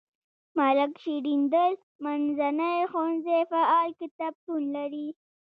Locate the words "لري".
4.75-5.07